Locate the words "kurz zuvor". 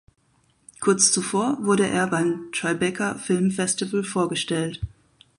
0.79-1.63